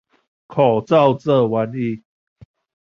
[0.47, 2.01] 口罩這玩意